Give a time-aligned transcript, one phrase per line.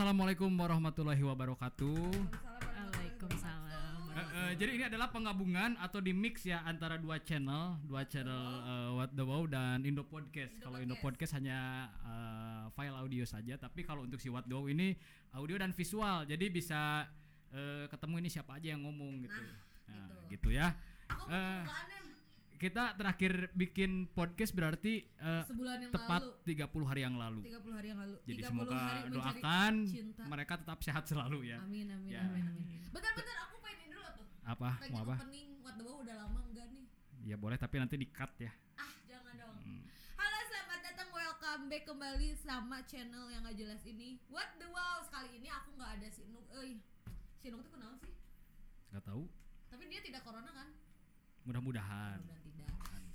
[0.00, 2.08] Assalamualaikum warahmatullahi wabarakatuh.
[2.32, 4.00] Waalaikumsalam.
[4.16, 8.64] Eh, eh, jadi ini adalah penggabungan atau di mix ya antara dua channel, dua channel
[8.64, 10.56] eh, What the Wow dan Indo Podcast.
[10.56, 14.56] Indo Kalau Indo Podcast hanya eh, file audio saja, tapi kalau untuk si What the
[14.56, 14.96] Wow ini
[15.36, 16.24] audio dan visual.
[16.24, 17.04] Jadi bisa
[17.52, 19.42] eh, ketemu ini siapa aja yang ngomong gitu.
[19.84, 20.80] Nah, gitu ya.
[21.12, 21.99] Aku Eh, pembukaan, Em.
[22.60, 27.40] Kita terakhir bikin podcast berarti eh, sebulan yang tepat lalu 30 hari yang lalu.
[27.48, 30.22] 30 hari yang lalu Jadi 30 semoga doakan cinta.
[30.28, 31.58] mereka tetap sehat selalu ya.
[31.58, 32.20] amin amin Ya.
[32.22, 34.76] amin amin bentar-bentar aku pengen ini dulu tuh Apa?
[34.76, 35.14] pengen Mau apa?
[35.18, 36.84] opening what the wow udah lama enggak nih
[37.22, 38.52] Ya boleh tapi nanti di cut ya.
[38.76, 39.80] ah jangan dong Hmm.
[40.14, 45.00] halo selamat datang welcome back kembali sama channel yang gak jelas ini what the wow
[45.00, 46.76] sekali ini aku nggak ada si Nuk eh
[47.34, 48.12] si Nuk tuh kenal sih
[48.90, 49.24] Gak tahu.
[49.66, 50.68] tapi dia tidak corona kan
[51.40, 52.20] Mudah-mudahan.
[52.20, 52.39] mudah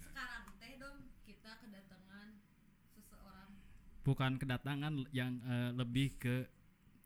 [0.01, 2.27] sekarang teh dong kita kedatangan
[2.95, 3.49] seseorang.
[4.05, 6.35] Bukan kedatangan yang eh, lebih ke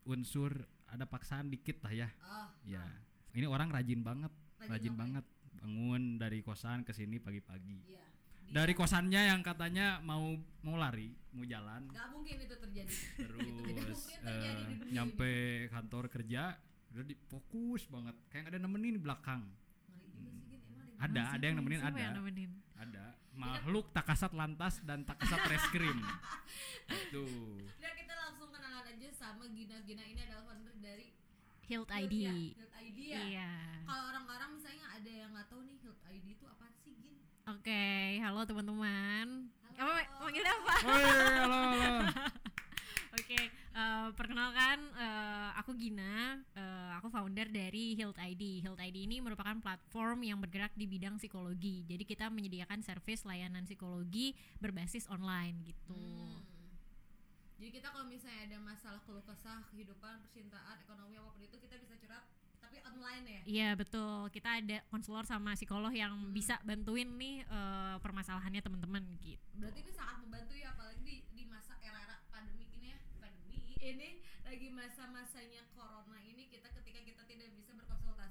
[0.07, 0.51] unsur
[0.89, 2.09] ada paksaan dikit lah ya.
[2.25, 2.83] oh Ya.
[3.33, 5.25] Ini orang rajin banget, Rajin rajin banget.
[5.59, 7.83] Bangun dari kosan ke sini pagi-pagi.
[7.91, 8.05] iya
[8.49, 10.33] Dari kosannya yang katanya mau
[10.65, 12.95] mau lari, mau jalan, Gak mungkin itu terjadi.
[13.29, 13.75] Terus mungkin
[14.25, 15.31] terjadi di dunia nyampe
[15.69, 16.57] kantor kerja
[16.89, 18.15] udah fokus banget.
[18.33, 19.45] Kayak nggak ada nemenin di belakang
[19.89, 20.65] Ngeri juga sih, Gin.
[20.73, 22.51] Emang ada ada ada yang nemenin ada yang nemenin?
[22.75, 25.95] ada makhluk tak kasat lantas dan tak kasat reskrim
[27.15, 31.15] tuh Udah kita langsung kenalan aja sama Gina Gina ini adalah founder dari
[31.69, 32.13] Hilt Hilt ID.
[32.25, 32.33] ya?
[32.33, 33.21] Hilt ID ya.
[33.29, 33.51] Iya.
[33.85, 37.15] Kalau orang-orang misalnya ada yang nggak tahu nih Hilt ID itu apa sih Gin?
[37.45, 37.85] Oke,
[38.19, 39.27] halo teman-teman.
[39.77, 40.75] Apa manggilnya apa?
[40.83, 41.03] Woi,
[41.39, 41.93] halo halo
[43.21, 46.28] Oke, eh, perkenalkan eh, aku Gina,
[47.09, 48.61] aku founder dari Hilt ID.
[48.61, 51.81] Hilt ID ini merupakan platform yang bergerak di bidang psikologi.
[51.89, 55.97] Jadi kita menyediakan service layanan psikologi berbasis online gitu.
[55.97, 56.45] Hmm.
[57.57, 61.81] Jadi kita kalau misalnya ada masalah keluh kesah kehidupan, percintaan, ekonomi apa pun itu kita
[61.81, 62.29] bisa curhat
[62.61, 63.41] tapi online ya.
[63.49, 69.41] Iya betul, kita ada konselor sama psikolog yang bisa bantuin nih eh, permasalahannya teman-teman gitu.
[69.57, 72.99] Berarti ini sangat membantu ya apalagi di, di masa era-era pandemi ini ya.
[73.17, 74.09] Pandemi ini
[74.49, 76.88] lagi masa-masanya corona ini kita ketika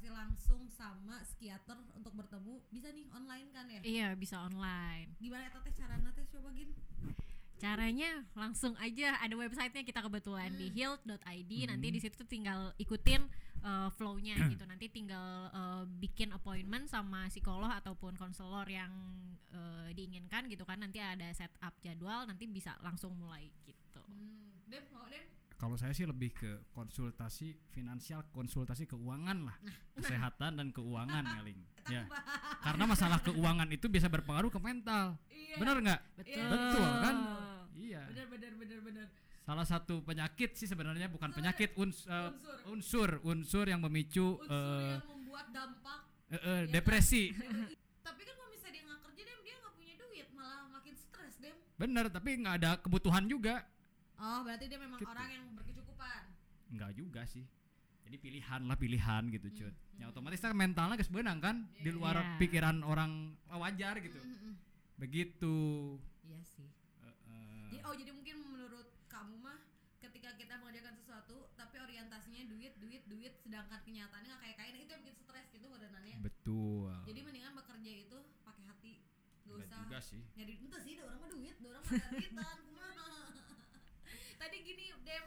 [0.08, 3.80] berkonsultasi langsung sama psikiater untuk bertemu bisa nih online kan ya.
[3.84, 5.12] Iya bisa online.
[5.20, 6.70] Gimana ya teh caranya teh coba gin?
[7.58, 10.76] Caranya langsung aja ada websitenya kita kebetulan di Hmm.
[10.78, 13.26] health.id nanti di situ tuh tinggal ikutin
[13.66, 14.64] uh, flow-nya gitu.
[14.64, 18.94] Nanti tinggal uh, bikin appointment sama psikolog ataupun konselor yang
[19.52, 20.78] uh, diinginkan gitu kan.
[20.78, 24.02] Nanti ada setup jadwal, nanti bisa langsung mulai gitu.
[24.06, 24.54] Hmm.
[24.70, 25.37] Dem, mau Dem?
[25.58, 29.56] Kalau saya sih lebih ke konsultasi finansial konsultasi keuangan lah
[29.96, 32.06] kesehatan dan keuangan ngaling ya
[32.60, 35.56] karena masalah keuangan itu bisa berpengaruh ke mental Iya.
[35.56, 36.46] benar nggak Betul.
[36.46, 37.16] Betul, kan?
[37.74, 39.06] iya Benar benar benar benar.
[39.40, 42.28] salah satu penyakit sih sebenarnya bukan penyakit uns, eh,
[42.68, 42.68] Unsur.
[42.68, 46.00] unsur unsur yang memicu Unsur eh, yang membuat dampak.
[46.28, 46.70] eh, eh, Ya kan?
[46.70, 47.22] depresi
[48.06, 51.34] Tapi kan kalau misalnya dia nggak kerja Dem, dia nggak punya duit, malah makin stres
[51.38, 51.56] Dem.
[51.74, 53.64] bener tapi nggak ada kebutuhan juga
[54.18, 55.08] Oh, berarti dia memang Gitu.
[55.08, 56.22] orang yang berkecukupan.
[56.68, 57.48] nggak juga sih
[58.02, 60.12] jadi pilihan lah pilihan gitu cut Hmm, ya hmm.
[60.12, 61.96] otomatis kan mentalnya beunang kan di Iya.
[61.96, 62.36] luar Iya.
[62.36, 63.12] pikiran orang
[63.48, 64.54] wajar gitu Mm, mm, mm.
[64.98, 65.56] begitu
[66.22, 66.68] Iya sih.
[67.00, 69.56] Eh, eh, Jadi, oh jadi mungkin menurut kamu mah
[69.98, 74.90] ketika kita mengerjakan sesuatu tapi orientasinya duit duit duit sedangkan kenyataannya nggak kayak kayak itu
[74.90, 76.16] yang bikin stres gitu nanya.
[76.20, 78.92] betul Jadi mendingan bekerja itu pakai hati.
[79.42, 82.56] Gak usah juga sih nyari itu sih ada orang mah duit, ada orang mah duitan,
[82.68, 83.08] kumaha.
[84.38, 85.24] Tadi gini, Dem,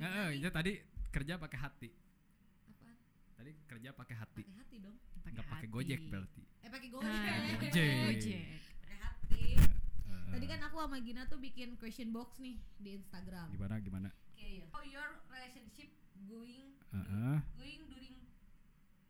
[0.00, 0.40] Eh, eh, nih.
[0.40, 0.72] ya tadi
[1.10, 1.90] kerja pakai hati
[2.66, 2.96] Apaan?
[3.34, 4.96] tadi kerja pakai hati Pakai hati dong.
[5.22, 7.60] nggak pakai gojek berarti Eh pakai Ah, gojek.
[7.60, 8.00] Gojek.
[8.02, 8.42] Gojek.
[8.80, 9.44] Pakai hati.
[10.06, 13.46] Eh, Tadi kan aku sama Gina tuh bikin question box nih di Instagram.
[13.50, 15.90] gimana gimana Kayak How your relationship
[16.22, 17.38] going Eh, eh.
[17.54, 18.16] going during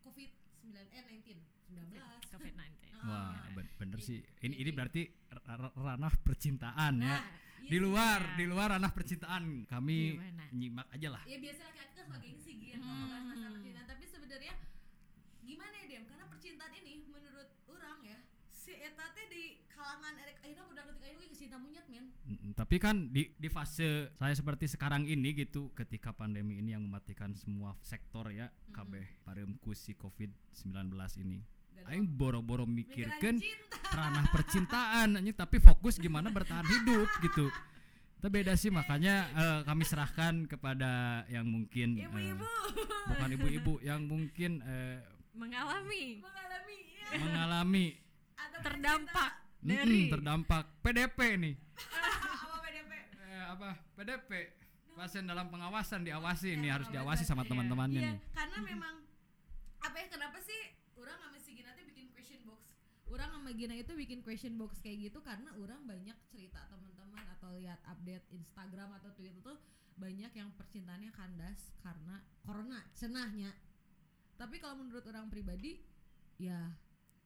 [0.00, 0.30] COVID
[0.66, 1.38] 9 eh 19
[1.70, 2.02] 19.
[2.30, 2.76] COVID-19.
[3.00, 3.48] wah Ah.
[3.52, 8.20] ben- bener sih ini ini berarti ra- ra- ranah percintaan ya Nah, iya di luar
[8.20, 8.36] Iya.
[8.36, 10.44] di luar ranah percintaan kami Gimana?
[10.50, 13.54] nyimak aja lah Ya biasa laki-laki kan suka gengsi gitu kalau ngebahas masalah Hmm.
[13.56, 14.54] percintaan, tapi sebenarnya
[15.40, 16.04] gimana ya Dem?
[16.04, 18.18] Karena percintaan ini menurut orang ya
[18.50, 22.04] si eta teh di kalangan erek ayeuna udah ketika ayeuna ge cinta monyet men.
[22.22, 26.82] Mm, tapi kan di di fase saya seperti sekarang ini gitu ketika pandemi ini yang
[26.82, 31.40] mematikan semua sektor ya kabeh pareumku si covid-19 ini
[31.86, 33.40] aing boro-boro mikirkan
[33.86, 37.48] ranah percintaan anjing, tapi fokus gimana bertahan hidup gitu.
[38.16, 42.44] Itu beda sih makanya eh, kami serahkan kepada yang mungkin eh, Ibu-ibu.
[43.08, 45.00] bukan ibu-ibu yang mungkin eh,
[45.32, 46.20] Mengalami.
[46.20, 47.16] Mengalami ya.
[47.16, 47.86] mengalami.
[48.60, 50.64] Terdampak mm, dari terdampak.
[50.80, 51.54] PDP nih.
[52.44, 52.92] Apa PDP?
[53.24, 53.70] Eh, apa?
[53.96, 54.30] PDP
[54.92, 57.48] pasien dalam pengawasan diawasi Ya, nih harus diawasi sama Iya.
[57.48, 58.18] teman-temannya Iya, nih.
[58.36, 58.94] karena memang
[59.80, 60.60] apa ya kenapa sih
[60.92, 62.60] orang sama si Gina tuh bikin question box
[63.10, 67.50] orang sama Gina itu bikin question box kayak gitu karena orang banyak cerita teman-teman atau
[67.58, 69.58] lihat update Instagram atau Twitter tuh
[69.98, 73.52] banyak yang percintaannya kandas karena corona cenahnya.
[74.38, 75.82] Tapi kalau menurut orang pribadi
[76.40, 76.72] ya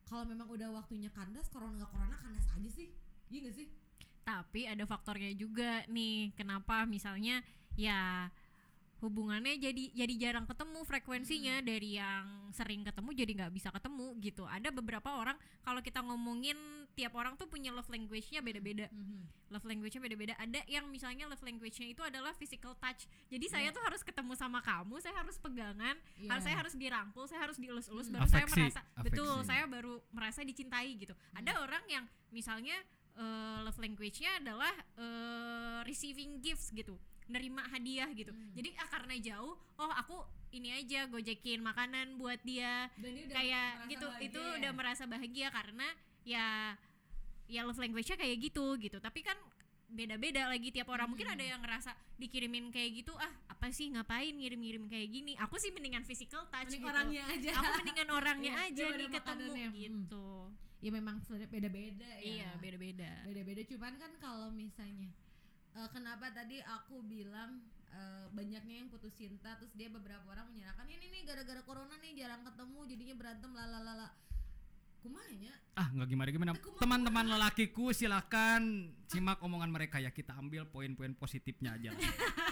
[0.08, 2.90] kalau memang udah waktunya kandas corona nggak corona kandas aja sih.
[3.30, 3.68] Iya gak sih?
[4.24, 7.44] Tapi ada faktornya juga nih kenapa misalnya
[7.76, 8.28] ya
[9.04, 11.60] hubungannya jadi jadi jarang ketemu frekuensinya.
[11.60, 14.48] Dari yang sering ketemu jadi nggak bisa ketemu gitu.
[14.48, 16.56] Ada beberapa orang kalau kita ngomongin
[16.94, 18.86] tiap orang tuh punya love language-nya beda-beda.
[19.50, 20.34] Love language-nya beda-beda.
[20.38, 23.04] Ada yang misalnya love language-nya itu adalah physical touch.
[23.28, 26.30] Jadi saya tuh harus ketemu sama kamu saya harus pegangan Iya.
[26.32, 28.14] harus saya harus dirangkul saya harus dielus-elus Hmm.
[28.16, 29.46] baru saya Afeksi, merasa betul afeksi.
[29.46, 31.12] saya baru merasa dicintai gitu.
[31.34, 32.74] Ada orang yang misalnya
[33.14, 38.52] eh, love language-nya adalah eh, receiving gifts gitu nerima hadiah gitu Hmm.
[38.52, 40.16] jadi ah, karena jauh oh aku
[40.50, 42.86] ini aja gojekin makanan buat dia
[43.26, 44.54] kayak gitu bahagia itu ya?
[44.56, 45.86] udah merasa bahagia karena
[46.22, 46.46] ya
[47.46, 49.36] ya love language-nya kayak gitu gitu tapi kan
[49.86, 51.34] beda-beda lagi tiap orang mungkin Hmm.
[51.34, 55.70] ada yang ngerasa dikirimin kayak gitu ah apa sih ngapain ngirim-ngirim kayak gini aku sih
[55.70, 56.90] mendingan physical touch Mending gitu.
[56.90, 59.44] orangnya aja aku mendingan orangnya Iya, aja nih ketemu.
[59.46, 59.72] Hmm.
[59.74, 60.26] gitu
[60.80, 65.08] ya memang sebenarnya beda-beda ya iya beda-beda beda-beda cuman kan kalau misalnya
[65.74, 70.86] eh, kenapa tadi aku bilang eh, banyaknya yang putus cinta terus dia beberapa orang menyalahkan
[70.88, 74.08] ini nih gara-gara corona nih jarang ketemu jadinya berantem lalalala
[75.04, 76.50] kumanya ah nggak gimana gimana?
[76.78, 80.14] Teman-teman lelakiku silakan simak omongan mereka ya.
[80.14, 81.90] Kita ambil poin-poin positifnya aja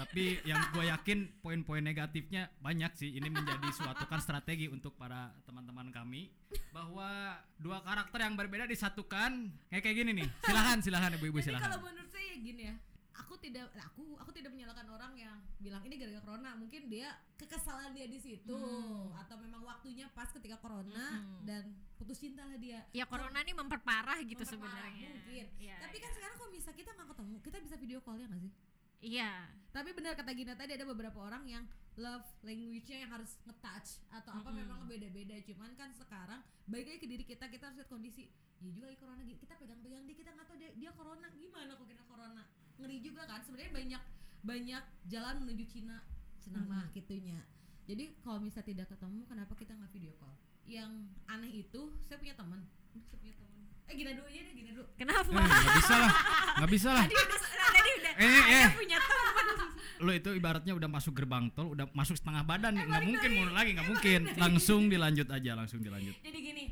[0.00, 3.16] tapi yang gue yakin poin-poin negatifnya banyak sih.
[3.16, 6.30] Ini menjadi suatu kan strategi untuk para teman-teman kami
[6.70, 9.50] bahwa dua karakter yang berbeda disatukan.
[9.68, 10.28] Kayak kayak gini nih.
[10.44, 12.74] Silakan silakan ibu-ibu jadi silakan kalau menurut saya ya gini ya
[13.18, 16.50] aku tidak aku aku tidak menyalahkan orang yang bilang ini gara-gara corona.
[16.54, 18.54] Mungkin dia kekesalan dia di situ.
[18.54, 19.10] Hmm.
[19.18, 21.44] atau memang waktunya pas ketika corona Mm-mm.
[21.44, 21.68] dan
[21.98, 22.80] putus cinta lah dia.
[22.94, 25.08] Ya corona ini memperparah gitu Memperparah, sebenarnya.
[25.12, 25.46] mungkin.
[25.58, 26.04] Iya, tapi iya.
[26.06, 28.52] kan sekarang kalau bisa kita nggak ketemu kita bisa video call ya nggak sih
[29.00, 31.62] iya Tapi benar kata Gina tadi ada beberapa orang yang
[31.94, 34.58] love language-nya yang harus nge-touch atau apa Mm-mm.
[34.58, 35.34] memang beda-beda.
[35.44, 38.26] Cuman kan sekarang baik lagi ke diri kita kita harus lihat kondisi.
[38.58, 39.38] Ya juga lagi corona gitu.
[39.38, 42.42] Kita pegang-pegang dia kita nggak tahu dia, dia corona gimana kok kita corona.
[42.74, 43.40] Ngeri juga kan.
[43.44, 44.02] Sebenarnya banyak
[44.40, 45.96] banyak jalan menuju Cina.
[46.40, 47.38] Cina mah gitunya.
[47.84, 50.34] Jadi kalau misalnya tidak ketemu kenapa kita nggak video call?
[50.64, 50.90] Yang
[51.28, 52.60] aneh itu saya punya teman.
[53.06, 53.62] Saya punya teman.
[53.84, 54.86] Eh Gina dulu aja deh, Gina dulu.
[54.96, 56.12] kenapa Eh, nggak bisa lah
[56.58, 57.16] nggak bisa lah tadi
[57.98, 58.68] udah tadi udah Eh, eh.
[58.72, 59.44] Punya teman
[59.98, 63.50] lo itu ibaratnya udah masuk gerbang tol udah masuk setengah badan nih nggak mungkin mundur
[63.50, 66.64] lagi nggak mungkin langsung dilanjut aja langsung dilanjut Jadi gini,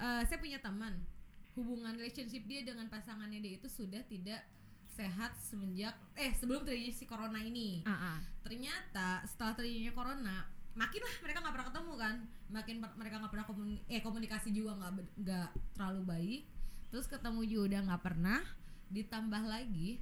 [0.00, 1.04] eh, saya punya teman
[1.52, 4.40] hubungan relationship dia dengan pasangannya dia itu sudah tidak
[4.88, 7.84] sehat semenjak eh sebelum terjadinya si corona ini.
[7.84, 8.18] Ah, ah.
[8.40, 12.14] Ternyata setelah terjadinya corona, makin lah mereka nggak pernah ketemu kan,
[12.48, 16.40] makin mereka nggak pernah komuni- eh komunikasi juga nggak nggak terlalu baik.
[16.88, 18.40] Terus ketemu juga udah nggak pernah.
[18.88, 20.00] Ditambah lagi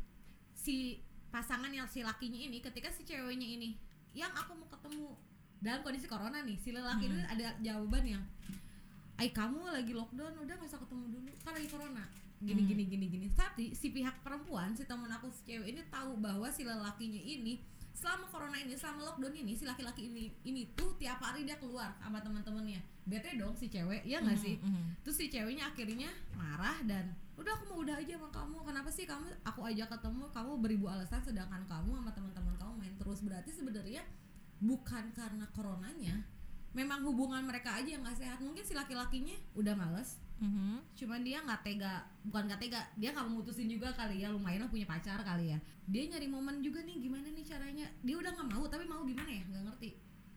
[0.60, 1.00] si
[1.32, 3.80] pasangan yang si lakinya ini ketika si ceweknya ini
[4.12, 5.16] yang aku mau ketemu
[5.60, 8.22] dalam kondisi corona nih si lelaki ini ada jawaban yang
[9.20, 12.04] ay kamu lagi lockdown udah nggak usah ketemu dulu kan lagi corona.
[12.40, 13.26] Gini gini gini gini.
[13.36, 17.60] Tapi si pihak perempuan si teman aku si cewek ini tahu bahwa si lelakinya ini
[17.92, 21.92] selama corona ini selama lockdown ini si laki-laki ini ini tuh tiap hari dia keluar
[22.00, 22.80] sama teman-temannya.
[23.04, 24.56] Bete dong si cewek ya nggak sih?
[24.56, 25.04] Mhm.
[25.04, 28.56] terus si ceweknya akhirnya marah dan udah aku mau udah aja sama kamu.
[28.68, 32.94] Kenapa sih kamu aku ajak ketemu kamu beribu alasan sedangkan kamu sama teman-teman kamu main
[33.00, 33.24] terus.
[33.24, 34.04] Berarti sebenarnya
[34.60, 36.20] bukan karena coronanya
[36.70, 38.38] memang hubungan mereka aja yang nggak sehat.
[38.44, 40.96] Mungkin si laki-lakinya udah males Mhm.
[40.96, 44.64] cuman dia nggak tega bukan nggak tega dia nggak mau mutusin juga kali ya lumayan
[44.64, 45.60] lah punya pacar kali ya.
[45.84, 47.84] Dia nyari momen juga nih gimana nih caranya?
[48.00, 49.44] Dia udah nggak mau tapi mau gimana ya?
[49.44, 49.90] Nggak ngerti.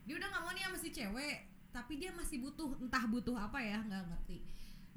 [0.03, 1.37] Dia udah nggak mau nih sama si cewek
[1.71, 4.37] tapi dia masih butuh entah butuh apa ya nggak ngerti.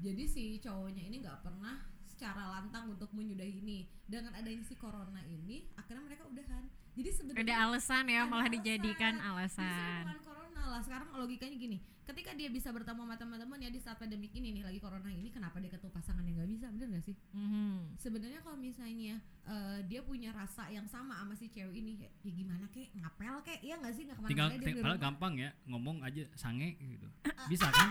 [0.03, 1.79] Jadi si cowoknya ini nggak pernah
[2.17, 6.65] secara lantang untuk menyudahi ini dengan adanya si corona ini akhirnya mereka udahan.
[6.97, 8.55] Jadi sebenarnya ada alasan ya ada malah alasan.
[8.57, 10.81] dijadikan alasan bukan corona lah.
[10.81, 14.63] Sekarang logikanya gini ketika dia bisa bertemu sama teman-teman ya di saat pandemik ini nih
[14.63, 16.65] lagi corona ini kenapa dia ketemu pasangan yang nggak bisa?
[16.71, 17.15] Bener gak sih?
[17.35, 17.99] Mhm.
[17.99, 22.31] sebenarnya kalau misalnya eh, dia punya rasa yang sama sama si cewek ini ya, ya
[22.31, 24.03] gimana kek ngapel kek ya nggak sih?
[24.07, 27.07] Nggak tinggal ke mana-mana dia gampang ya ngomong aja sange gitu.
[27.51, 27.87] Bisa kan?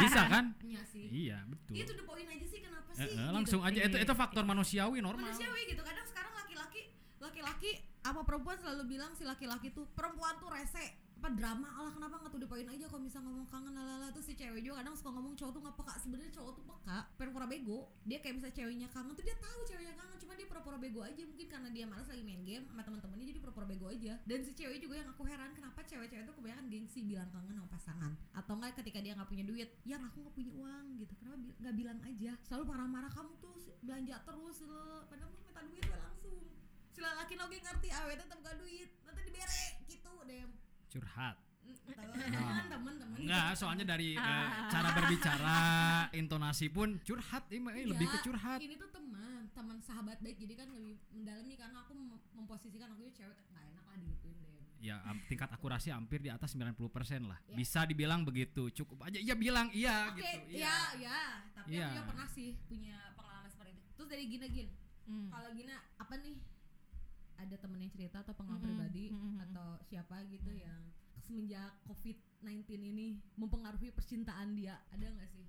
[0.00, 0.44] Bisa kan?
[0.64, 1.06] Iya sih.
[1.28, 1.72] Iya betul.
[1.76, 3.34] Itu the point aja sih kenapa sih eh, gitu.
[3.36, 5.28] langsung aja itu itu faktor manusiawi normal.
[5.28, 6.82] Manusiawi gitu kadang sekarang laki-laki
[7.20, 7.70] laki-laki
[8.00, 12.30] apa perempuan selalu bilang si laki-laki tuh perempuan tuh rese apa drama Allah kenapa nggak
[12.30, 15.34] tuh dipoin aja kalau bisa ngomong kangen lalala tuh si cewek juga kadang suka ngomong
[15.34, 15.94] cowok tuh nggak peka.
[15.98, 17.90] Sebenarnya cowok tuh peka pura-pura bego.
[18.06, 21.22] Dia kayak misalnya ceweknya kangen tuh dia tahu ceweknya kangen cuma dia pura-pura bego aja
[21.26, 24.14] mungkin karena dia malas lagi main game sama teman-temannya jadi pura-pura bego aja.
[24.30, 27.68] Dan si cewek juga yang aku heran kenapa cewek-cewek tuh kebanyakan gengsi bilang kangen sama
[27.74, 28.12] pasangan?
[28.38, 31.12] Atau enggak ketika dia nggak punya duit yang aku nggak punya uang gitu.
[31.18, 32.32] Kenapa nggak bilang aja?
[32.46, 34.86] Selalu marah-marah kamu tuh belanja terus le.
[35.10, 36.46] padahal minta duit langsung.
[36.94, 40.14] Si laki oge ngerti awe tetap gak duit nanti dibere gitu.
[40.26, 40.57] Deh
[40.88, 41.36] curhat.
[41.68, 44.68] Temen temen enggak soalnya dari eh, Ah.
[44.68, 45.56] cara berbicara
[46.12, 48.58] intonasi pun curhat ini eh, lebih ke Iya, curhat.
[48.58, 53.02] ini tuh teman teman sahabat baik jadi kan lebih mendalami karena aku mem- memposisikan aku
[53.02, 54.54] ini cewek nggak enak lah digituin deh.
[54.78, 56.78] Ya am- tingkat akurasi hampir di atas 90%
[57.26, 57.38] lah.
[57.42, 57.56] Ya.
[57.56, 59.18] bisa dibilang begitu cukup aja.
[59.18, 60.54] Iya bilang iya oke gitu.
[60.54, 60.76] Iya.
[60.94, 61.18] iya
[61.52, 61.84] tapi Iya.
[61.84, 63.82] aku juga pernah sih punya pengalaman seperti itu.
[63.92, 64.68] Terus dari Gina Gin.
[65.04, 65.28] Hmm.
[65.28, 66.36] kalau Gina apa nih
[67.38, 69.44] ada temen yang cerita atau pengalaman Mm-mm, pribadi mm-mm.
[69.48, 70.60] atau siapa gitu Mm.
[70.60, 70.82] yang
[71.22, 75.46] semenjak COVID-19 ini mempengaruhi percintaan dia ada nggak sih?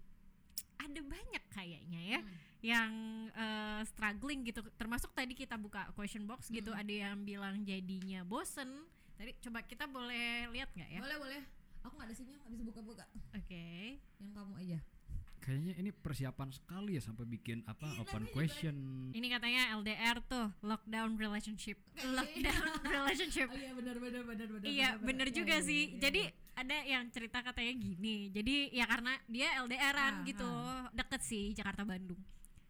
[0.78, 2.36] Ada banyak kayaknya ya Hmm.
[2.60, 2.92] yang
[3.32, 4.60] eh, struggling gitu.
[4.76, 8.68] Termasuk tadi kita buka question box gitu ada yang bilang jadinya bosen.
[9.16, 11.00] Tadi coba kita boleh lihat nggak ya?
[11.00, 11.42] Boleh boleh.
[11.82, 13.06] Aku nggak ada sinyal nggak bisa buka-buka.
[13.34, 14.00] Oke.
[14.20, 14.80] Yang kamu aja
[15.40, 18.76] kayaknya ini persiapan sekali ya sampai bikin apa Iya, open namanya question.
[19.12, 21.80] ini katanya LDR tuh lockdown relationship.
[21.94, 22.68] Kayak- lockdown
[22.98, 23.48] relationship.
[23.48, 25.82] Oh iya benar benar benar benar iya bener Ya, juga iya, sih.
[25.88, 26.56] iya, jadi iya.
[26.56, 28.16] ada yang cerita katanya gini.
[28.30, 30.52] Jadi ya karena dia LDRan Ah, gitu.
[30.92, 32.20] deket sih Jakarta Bandung.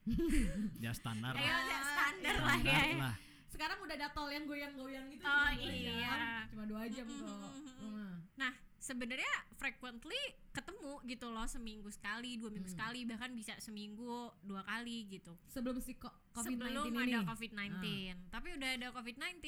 [0.79, 1.61] Ya standar Ayo, lah.
[1.63, 2.97] ya, standar standar lah ya.
[2.97, 3.15] lah.
[3.49, 5.93] Sekarang udah ada tol yang goyang-goyang gitu Oh, iya.
[5.99, 6.19] jam.
[6.49, 7.53] cuma dua jam kok.
[8.35, 10.17] Nah, sebenarnya frequently
[10.50, 12.75] ketemu gitu loh seminggu sekali, dua minggu Hmm.
[12.75, 14.09] sekali, bahkan bisa seminggu
[14.41, 15.36] dua kali gitu.
[15.45, 17.75] sebelum si ko- COVID-19 Sebelum ini ada COVID-19.
[18.27, 19.45] Tapi udah ada COVID-19,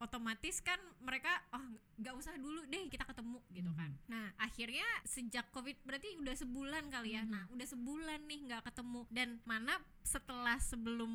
[0.00, 1.62] otomatis kan mereka oh
[1.96, 3.90] nggak usah dulu deh kita ketemu gitu kan.
[3.94, 4.08] Mhm.
[4.12, 7.22] Nah, akhirnya sejak COVID berarti udah sebulan kali ya.
[7.24, 7.30] Mhm.
[7.32, 9.74] Nah, udah sebulan nih nggak ketemu dan mana
[10.04, 11.12] setelah sebelum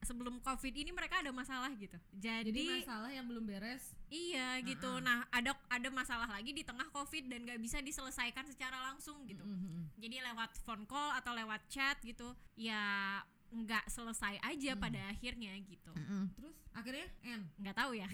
[0.00, 1.98] sebelum COVID ini mereka ada masalah gitu.
[2.16, 4.90] jadi Jadi, masalah yang belum beres Iya gitu.
[5.00, 5.02] Ah.
[5.02, 9.42] Nah ada ada masalah lagi di tengah covid dan gak bisa diselesaikan secara langsung gitu.
[9.42, 9.84] Mm, mm, mm.
[9.98, 13.18] Jadi lewat phone call atau lewat chat gitu ya
[13.54, 14.82] nggak selesai aja Hmm.
[14.82, 15.92] pada akhirnya gitu.
[15.94, 16.26] Mm-mm.
[16.34, 18.08] terus akhirnya N Nggak tahu ya.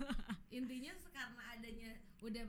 [0.58, 1.90] intinya karena adanya
[2.24, 2.42] udah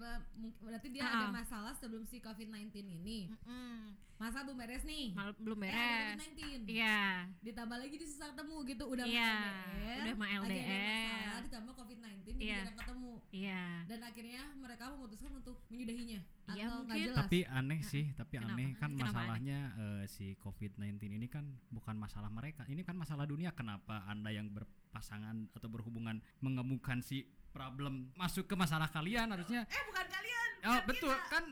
[0.62, 1.34] berarti dia Ah, ada ah.
[1.34, 3.92] masalah sebelum si COVID-19 ini Mm-mm.
[4.16, 6.16] masa belum beres nih Mal- belum Eh, ada beres.
[6.24, 7.00] COVID-19 Iya.
[7.42, 11.04] ditambah lagi di susah ketemu gitu udah Iya, LDR udah mah lagi ada LDR.
[11.12, 12.56] masalah ditambah COVID-19 jadi Iya.
[12.58, 13.64] jarang ketemu Iya.
[13.86, 17.06] dan akhirnya mereka memutuskan untuk menyudahinya Iya, atau nggak mungkin.
[17.06, 18.52] jelas tapi aneh sih tapi Kenapa?
[18.54, 20.80] aneh kan Kenapa masalahnya eh, si COVID-19
[21.12, 26.24] ini kan bukan masalah mereka ini kan masalah dunia kenapa anda yang berpasangan atau berhubungan
[26.40, 31.32] mengemukan si problem masuk ke masalah kalian harusnya eh bukan kalian oh bukan betul kita.
[31.32, 31.46] kan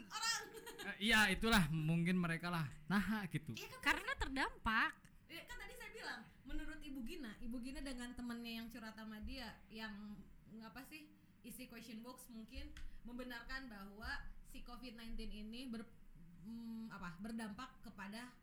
[0.84, 4.92] Eh, iya itulah mungkin mereka lah nah gitu Iya kan Karena terdampak.
[5.26, 9.16] Ya, kan tadi saya bilang menurut ibu Gina ibu Gina dengan temennya yang curhat sama
[9.24, 9.96] dia yang
[10.60, 11.08] apa sih
[11.42, 12.68] isi question box mungkin
[13.02, 14.12] membenarkan bahwa
[14.46, 15.88] si COVID-19 ini ber
[16.44, 18.36] mm, apa berdampak kepada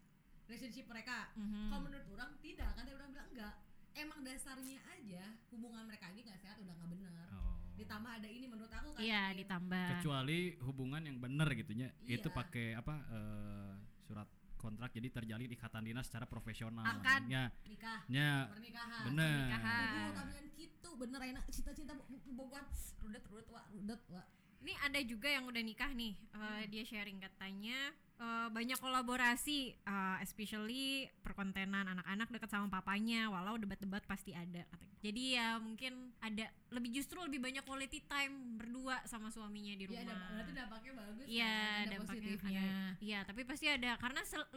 [0.47, 1.69] relationship mereka Mhm.
[1.69, 3.52] kalau menurut orang tidak kan dia orang bilang enggak
[3.93, 7.50] emang dasarnya aja hubungan mereka ini nggak sehat udah nggak bener Oh.
[7.75, 9.87] Ditambah ada ini menurut aku kan Iya ditambah.
[9.97, 12.37] kecuali hubungan yang benar gitunya itu Iya.
[12.37, 17.25] pakai apa eh, surat kontrak jadi terjalin ikatan dinas secara profesional Akad.
[17.27, 20.37] ya nikah ya pernikahan bener pernikahan.
[20.53, 21.93] Gitu bener enak cita-cita
[22.29, 22.65] bogohan
[23.00, 24.21] rudet rudet wa rudet wa
[24.61, 26.12] Ini ada juga yang udah nikah nih.
[26.12, 27.79] Eh, Dia sharing katanya
[28.17, 30.85] eh, banyak kolaborasi, eh, especially
[31.21, 33.29] perkontenan anak-anak dekat sama papanya.
[33.29, 34.61] Walau debat-debat pasti ada.
[34.67, 34.88] katanya.
[35.00, 39.97] Jadi ya mungkin ada lebih justru lebih banyak quality time berdua sama suaminya di Iya,
[39.97, 40.05] rumah.
[40.05, 41.57] dampak- berarti dampaknya bagus Iya, kan?
[41.57, 42.64] ada dampaknya positifnya.
[43.00, 44.50] Iya, tapi pasti ada karena se-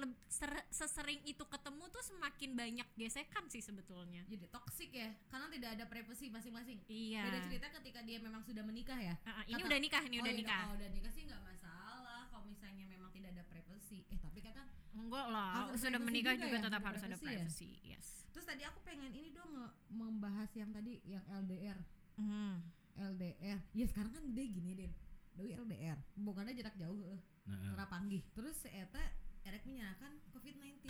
[0.69, 4.27] sesering itu ketemu tuh semakin banyak gesekan sih sebetulnya.
[4.27, 6.83] Jadi toksik ya, karena tidak ada privasi masing-masing.
[6.86, 7.24] Iya.
[7.24, 9.13] Beda cerita ketika dia memang sudah menikah ya.
[9.30, 10.62] Ah, ah, ini Kata- udah nikah, ini Oh, udah iya, nikah.
[10.66, 12.22] Kalau udah nikah sih nggak masalah.
[12.34, 14.00] Kalau misalnya memang tidak ada privasi.
[14.10, 14.62] Eh tapi kata
[14.94, 17.38] Enggak lah, Harus sudah privacy menikah juga juga, ya, tetap harus ada privacy ya?
[17.46, 17.70] privacy.
[17.86, 18.08] Yes.
[18.34, 19.54] terus tadi aku pengen ini dong
[19.88, 21.78] membahas yang tadi yang LDR.
[22.18, 22.66] Hmm.
[22.96, 23.62] LDR.
[23.70, 24.90] Ya sekarang kan dia gini deh.
[25.38, 26.02] Dewi LDR.
[26.16, 27.22] Bukannya jarak jauh heeh.
[27.46, 27.70] Nah, eh.
[27.70, 28.25] Ora panggih.
[28.34, 29.02] Terus si Eta
[29.44, 30.90] erek menyalahkan COVID-19.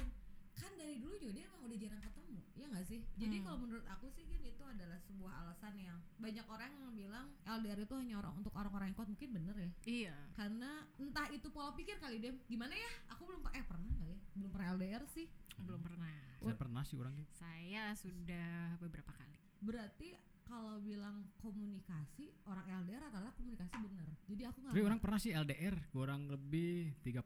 [0.63, 2.37] Kan dari dulu juga dia emang udah jarang ketemu.
[2.55, 2.99] Ya nggak sih?
[3.19, 3.43] Jadi Hmm.
[3.43, 7.79] kalau menurut aku sih kan itu adalah sebuah alasan yang banyak orang yang bilang LDR
[7.79, 9.69] itu hanya orang untuk orang-orang yang kuat mungkin bener ya.
[9.83, 10.15] Iya.
[10.33, 12.33] Karena entah itu pola pikir kali deh.
[12.47, 12.91] Gimana ya?
[13.11, 14.17] Aku belum eh pernah nggak ya?
[14.33, 15.27] Belum pernah LDR sih.
[15.59, 16.09] Belum pernah.
[16.43, 19.39] saya pernah sih orangnya Saya sudah beberapa kali.
[19.63, 20.11] Berarti
[20.43, 25.31] kalau bilang komunikasi orang LDR rata-rata komunikasi bener jadi aku nggak Tapi orang pernah sih
[25.31, 27.21] LDR, kurang lebih 33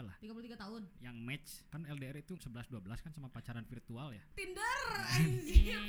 [0.00, 0.14] lah.
[0.20, 4.22] 33 tahun Yang match kan LDR itu 11 12 kan sama pacaran virtual ya.
[4.34, 5.80] Tinder anjir.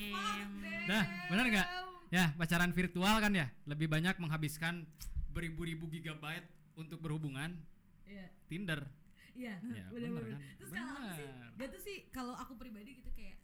[0.86, 1.68] Dah, bener nggak?
[2.08, 4.88] Ya, pacaran virtual kan ya, lebih banyak menghabiskan
[5.30, 7.52] beribu-ribu gigabyte untuk berhubungan.
[8.06, 8.80] Iya, Tinder.
[9.34, 10.34] iya, Ya, bener bener bener.
[10.34, 10.42] kan?
[10.56, 11.50] Terus kalau aku sih, Bener.
[11.58, 13.38] gak tuh sih kalau aku pribadi gitu kayak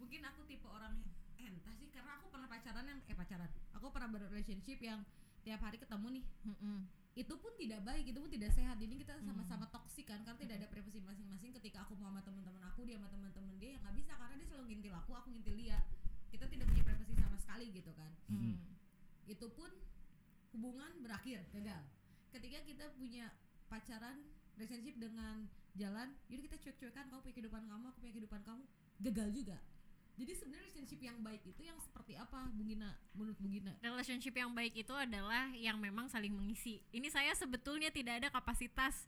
[0.00, 1.12] mungkin aku tipe orang yang
[1.46, 5.00] entah sih karena aku pernah pacaran yang eh pacaran, aku pernah berrelationship yang
[5.40, 6.24] tiap hari ketemu nih.
[6.46, 6.78] Mm-mm.
[7.10, 8.78] itu pun tidak baik itu pun tidak sehat.
[8.78, 11.50] Jadi kita sama-sama toksik kan karena tidak ada privasi masing-masing.
[11.58, 14.46] Ketika aku mau sama teman-teman aku dia sama teman-teman dia yang nggak bisa karena dia
[14.46, 15.78] selalu ngintil aku aku ngintil dia.
[16.30, 18.12] Kita tidak punya privasi sama sekali gitu kan.
[18.30, 18.56] Mm-mm.
[19.26, 19.70] itu pun
[20.54, 21.82] hubungan berakhir gagal.
[22.30, 23.34] Ketika kita punya
[23.66, 24.22] pacaran
[24.54, 28.62] relationship dengan jalan yaudah kita cuek-cuekan kamu punya kehidupan kamu aku punya kehidupan kamu
[29.06, 29.58] gagal juga
[30.16, 34.34] jadi sebenarnya relationship yang baik itu yang seperti apa Bu Gina menurut Bu Gina relationship
[34.34, 36.80] yang baik itu adalah yang memang saling mengisi.
[36.88, 39.06] Ini saya sebetulnya tidak ada kapasitas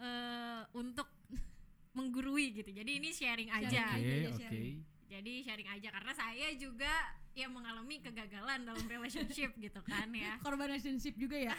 [0.00, 1.06] eh, untuk
[1.98, 2.72] menggurui gitu.
[2.72, 3.84] Jadi ini sharing Sharing aja.
[3.92, 4.40] Oke, aja ya, oke.
[4.40, 4.76] sharing.
[5.12, 6.92] Jadi sharing aja karena saya juga
[7.36, 10.36] yang mengalami kegagalan dalam relationship gitu kan ya.
[10.44, 11.56] korban relationship juga ya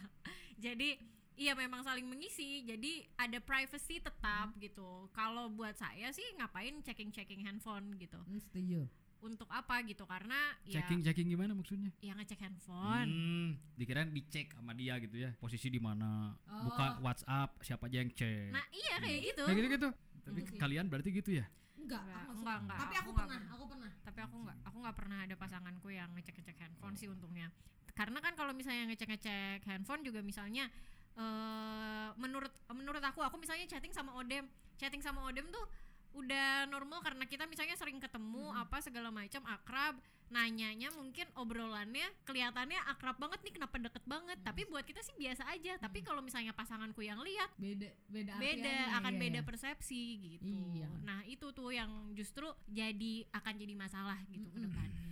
[0.64, 1.00] Jadi
[1.42, 2.62] iya memang saling mengisi.
[2.62, 5.10] Jadi ada privacy tetap gitu.
[5.10, 8.18] Kalau buat saya sih ngapain checking-checking handphone gitu.
[8.20, 8.86] Hmm, setuju
[9.20, 10.02] Untuk apa gitu?
[10.02, 11.90] Karena ya Checking checking gimana maksudnya?
[12.00, 13.06] yang ngecek handphone.
[13.06, 17.06] Hmm, dikirain dicek sama dia gitu ya, posisi di mana, buka Oh.
[17.06, 18.50] WhatsApp, siapa aja yang cek.
[18.50, 19.42] Nah, iya kayak gitu.
[19.46, 19.88] Kayak gitu-gitu.
[20.22, 20.58] Tapi sih.
[20.58, 21.46] kalian berarti gitu ya?
[21.72, 22.78] enggak, Enggak, aku nggak enggak, enggak.
[22.78, 23.54] tapi Aku aku, enggak pernah pernah.
[23.54, 27.06] aku pernah tapi aku nggak aku nggak pernah ada pasanganku yang ngecek ngecek handphone sih
[27.06, 27.46] untungnya
[27.92, 30.70] karena kan kalau misalnya ngecek ngecek handphone juga misalnya
[31.12, 34.48] eh menurut menurut aku aku misalnya chatting sama Odem
[34.80, 35.64] chatting sama Odem tuh
[36.12, 39.96] udah normal karena kita misalnya sering ketemu apa segala macam akrab
[40.32, 45.44] nanyanya mungkin obrolannya kelihatannya akrab banget nih kenapa deket banget tapi buat kita sih biasa
[45.52, 49.48] aja tapi kalau misalnya pasanganku yang lihat beda beda beda artiannya, akan iya, beda iya.
[49.48, 50.56] persepsi gitu.
[50.72, 50.88] Iya.
[51.04, 55.11] Nah, itu tuh yang justru jadi akan jadi masalah gitu ke depannya.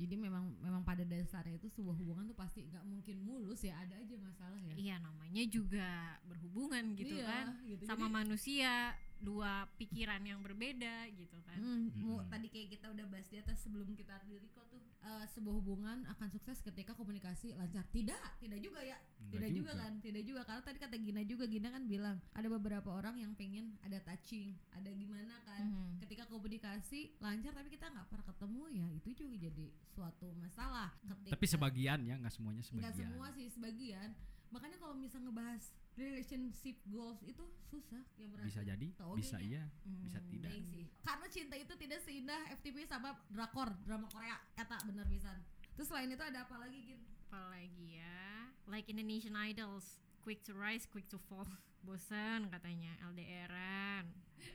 [0.00, 4.00] Jadi memang memang pada dasarnya itu sebuah hubungan tuh pasti nggak mungkin mulus ya ada
[4.00, 5.88] aja masalah ya Iya, namanya juga
[6.24, 7.46] berhubungan gitu Iya, kan.
[7.68, 7.84] gitu.
[7.84, 8.72] Sama Jadi, manusia
[9.20, 11.60] dua pikiran yang berbeda gitu kan.
[11.60, 12.32] Hmm, mau Mm-mm.
[12.32, 16.08] tadi kayak kita udah bahas di atas sebelum kita diri kok tuh eh, sebuah hubungan
[16.08, 17.84] akan sukses ketika komunikasi lancar.
[17.92, 18.96] Tidak, tidak juga ya.
[19.20, 19.72] Enggak tidak juga.
[19.72, 19.72] juga.
[19.84, 23.32] kan, tidak juga karena tadi kata Gina juga Gina kan bilang ada beberapa orang yang
[23.36, 25.68] pengen ada touching, ada gimana kan.
[25.68, 26.00] Mhm.
[26.08, 30.88] Ketika komunikasi lancar tapi kita nggak pernah ketemu ya itu juga jadi suatu masalah.
[31.04, 32.96] Ketika Tapi sebagian ya, nggak semuanya nggak sebagian.
[32.96, 34.10] semua sih sebagian.
[34.50, 35.62] Makanya kalau misal ngebahas
[35.94, 39.40] relationship goals itu susah yang merasa Bisa jadi, bisa kayaknya.
[39.40, 39.64] iya,
[40.00, 40.28] bisa Hmm.
[40.28, 40.50] tidak.
[40.50, 40.84] Baik sih.
[41.00, 44.36] Karena cinta itu tidak seindah FTV sama drakor, drama Korea.
[44.54, 45.38] Eta bener pisan.
[45.72, 47.00] Terus selain itu ada apa lagi Gin?
[47.26, 48.26] Apalagi ya,
[48.66, 49.86] like Indonesian Idols,
[50.20, 51.46] quick to rise, quick to fall.
[51.82, 54.04] Bosen katanya LDRan.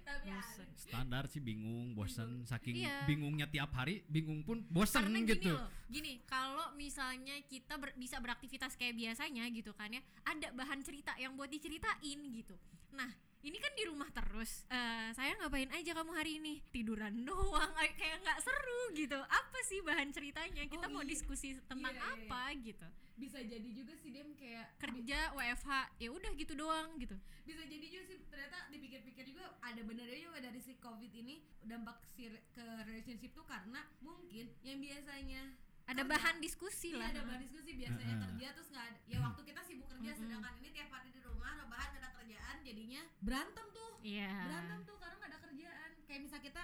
[0.01, 0.67] Tapi Bosen.
[0.75, 3.05] Standar sih bingung, bosen, saking Iya.
[3.05, 5.33] bingungnya tiap hari, bingung pun bosen Karena gitu.
[5.39, 10.49] gini loh, gini, kalau misalnya kita ber- bisa beraktivitas kayak biasanya gitu kan ya, ada
[10.51, 11.99] bahan cerita yang buat diceritain
[12.31, 12.53] gitu.
[12.91, 13.09] Nah,
[13.41, 14.65] ini kan di rumah terus.
[14.67, 16.53] Eh, saya ngapain aja kamu hari ini?
[16.71, 19.17] Tiduran doang, kayak nggak seru gitu.
[19.19, 20.65] Apa sih bahan ceritanya?
[20.65, 21.09] Kita Oh, mau iya.
[21.11, 22.25] diskusi tentang Iya, iya, iya.
[22.25, 22.88] apa gitu?
[23.15, 27.15] Bisa jadi juga sih Dem kayak Kerja WFH, ya udah gitu doang gitu.
[27.41, 32.04] bisa jadi juga sih ternyata dipikir-pikir juga ada benernya juga dari si covid ini dampak
[32.06, 37.10] si re- ke relationship tuh karena mungkin yang biasanya Ada kerja, bahan diskusi iya, lah.
[37.10, 38.23] ada bahan diskusi biasanya Heeh.
[38.25, 40.19] kerja terus nggak ada ya waktu kita sibuk kerja Mm-mm.
[40.19, 44.32] sedangkan ini tiap hari di rumah rebahan nggak ada kerjaan jadinya berantem tuh Iya.
[44.43, 46.63] berantem tuh karena nggak ada kerjaan kayak misal kita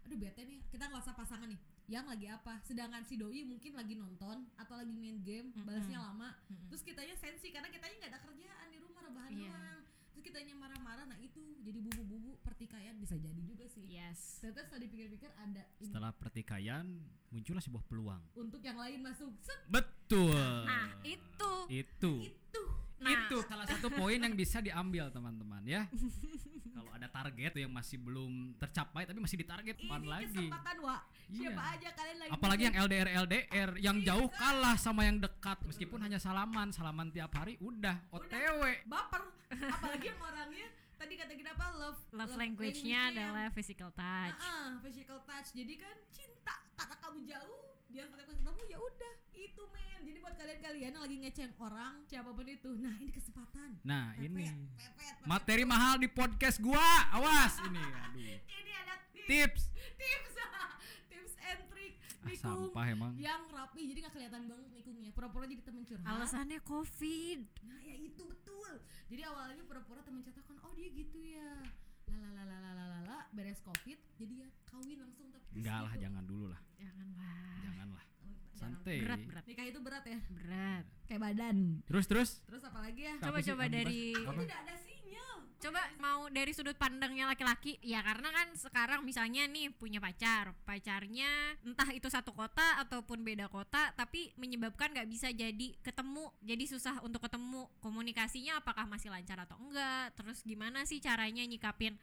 [0.00, 1.60] aduh bete nih kita nggak usah pasangan nih
[1.90, 5.66] yang lagi apa sedangkan si doi mungkin lagi nonton atau lagi main game Mm-mm.
[5.66, 6.70] balasnya lama Mm-mm.
[6.70, 9.50] terus kitanya sensi karena kitanya nggak ada kerjaan di rumah rebahan Iya.
[9.50, 9.78] doang
[10.10, 14.38] terus kitanya marah-marah nah itu jadi bubu-bubu pertikaian bisa jadi juga sih Yes.
[14.38, 16.86] ternyata setelah dipikir-pikir ada in- Setelah pertikaian
[17.28, 18.22] muncullah sebuah peluang.
[18.34, 20.34] untuk yang lain masuk set Betul.
[20.62, 21.52] Nah, itu.
[21.68, 22.12] itu.
[22.24, 22.62] itu
[23.00, 25.88] Nah, itu salah satu poin yang bisa diambil teman-teman ya.
[26.70, 30.26] Kalau ada target yang masih belum tercapai tapi masih ditarget ini apaan lagi.
[30.30, 31.38] kesempatan wa Iya.
[31.46, 36.00] siapa aja kalian lagi Apalagi yang LDR LDR yang jauh kalah sama yang dekat meskipun
[36.00, 38.62] hanya salaman, salaman tiap hari udah OTW.
[38.84, 44.36] baper apalagi yang orangnya tadi kata kita apa love love language-nya adalah physical touch.
[44.38, 45.48] Ah, physical touch.
[45.50, 50.00] Jadi kan cinta karena kamu jauh, dia kata ketemu ya udah itu men.
[50.00, 53.68] Jadi buat kalian-kalian yang lagi ngeceng orang siapa pun itu, nah ini kesempatan.
[53.82, 55.14] Nah, Pepet, ini pepet, pepet.
[55.24, 56.88] materi mahal di podcast gua.
[57.12, 57.78] Awas ini.
[57.78, 58.38] Aduh.
[58.40, 59.62] Ini ada tips, Tips.
[59.96, 60.32] tips,
[61.10, 63.12] tips and trick Ah, nikung sampah emang.
[63.16, 67.40] yang rapi jadi nggak kelihatan banget nikungnya pura-pura jadi temen curhat Alasannya covid.
[67.62, 68.72] nah ya itu betul
[69.08, 71.64] jadi awalnya pura-pura temen curhat kan oh dia gitu ya
[72.12, 76.60] lalalalalalala beres covid jadi ya kawin langsung tapi Enggak lah, jangan dulu lah.
[76.76, 77.58] Janganlah.
[77.60, 78.04] Janganlah.
[78.22, 78.54] Oh, jangan.
[78.54, 78.96] Santai.
[79.00, 80.84] Berat berat nikah itu berat ya berat.
[81.04, 82.30] kayak badan Terus terus.
[82.44, 84.02] terus apa lagi ya sih Coba-coba kamu dari?
[84.14, 84.40] Apa?
[84.40, 84.99] tidak ada sinyal
[85.60, 87.76] coba mau dari sudut pandangnya laki-laki?
[87.84, 90.56] Ya karena kan sekarang misalnya nih punya pacar.
[90.64, 91.28] Pacarnya
[91.62, 96.32] entah itu satu kota ataupun beda kota tapi menyebabkan nggak bisa jadi ketemu.
[96.40, 97.68] Jadi susah untuk ketemu.
[97.84, 100.16] Komunikasinya apakah masih lancar atau enggak?
[100.16, 102.00] Terus gimana sih caranya nyikapin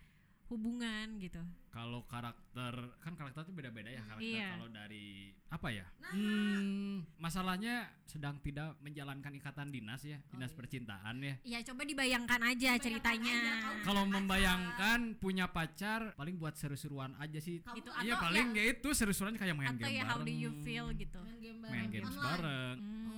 [0.47, 4.49] hubungan gitu Kalau karakter kan karakter itu beda-beda ya karakter Iya.
[4.51, 5.05] kalau dari
[5.47, 5.85] apa ya?
[5.97, 6.09] Nah.
[6.09, 10.57] Hmm, masalahnya sedang tidak menjalankan ikatan dinas ya, dinas iya.
[10.57, 11.35] percintaan ya.
[11.45, 14.15] ya coba dibayangkan aja Bayangkan ceritanya aja, Kalau pacar.
[14.15, 17.61] membayangkan punya pacar paling buat seru-seruan aja sih.
[17.61, 20.49] Kamu Itu Iya paling ya itu seru-seruan kayak main atau game ya how do you
[20.49, 20.63] bareng.
[20.63, 22.25] feel gitu main game bareng Main games online.
[22.33, 22.77] bareng.
[22.79, 23.16] Hmm.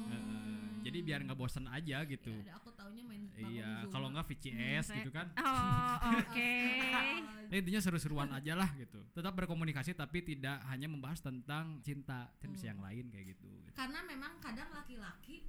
[0.90, 2.34] Jadi biar nggak bosan aja gitu.
[2.42, 5.28] Ya, aku taunya main Iya, kalau nggak VCS Hmm, gitu kan.
[5.38, 6.54] oh oke
[7.50, 8.98] Nah, intinya seru-seruan aja lah gitu.
[9.12, 12.72] Tetap berkomunikasi tapi tidak hanya membahas tentang cinta, kan bisa Hmm.
[12.74, 13.50] yang lain kayak gitu.
[13.72, 15.46] karena memang kadang laki-laki